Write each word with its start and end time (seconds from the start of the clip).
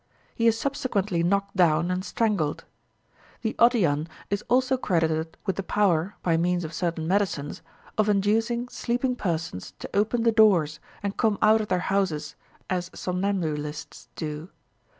He 0.33 0.47
is 0.47 0.59
subsequently 0.59 1.21
knocked 1.21 1.55
down 1.55 1.91
and 1.91 2.03
strangled. 2.03 2.65
The 3.43 3.55
Odiyan 3.59 4.07
is 4.31 4.41
also 4.49 4.75
credited 4.75 5.37
with 5.45 5.57
the 5.57 5.61
power, 5.61 6.15
by 6.23 6.37
means 6.37 6.63
of 6.63 6.73
certain 6.73 7.07
medicines, 7.07 7.61
of 7.99 8.09
inducing 8.09 8.67
sleeping 8.69 9.15
persons 9.15 9.75
to 9.77 9.87
open 9.95 10.23
the 10.23 10.31
doors, 10.31 10.79
and 11.03 11.17
come 11.17 11.37
out 11.39 11.61
of 11.61 11.67
their 11.67 11.77
houses 11.93 12.35
as 12.67 12.89
somnambulists 12.95 14.07
do. 14.15 14.49